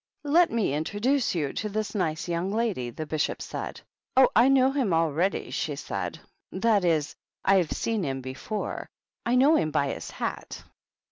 "Let 0.39 0.49
me 0.49 0.73
introduce 0.73 1.35
you 1.35 1.53
to 1.53 1.69
this 1.69 1.93
nice 1.93 2.27
young 2.27 2.51
latly," 2.51 2.89
the 2.89 3.05
Bishop 3.05 3.39
said." 3.39 3.81
Oh, 4.17 4.29
I 4.35 4.47
know 4.49 4.71
him 4.71 4.95
already," 4.95 5.51
she 5.51 5.75
said;" 5.75 6.19
that 6.51 6.81
THE 6.81 6.87
BISHOPS. 6.87 7.15
193 7.43 7.53
is, 7.53 7.53
I 7.53 7.55
have 7.59 7.71
seen 7.71 8.03
him 8.03 8.21
before. 8.21 8.89
I 9.27 9.35
know 9.35 9.55
him 9.55 9.69
by 9.69 9.93
his 9.93 10.09
hat." 10.09 10.63